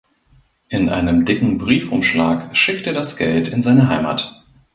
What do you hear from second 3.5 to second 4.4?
seine Heimat.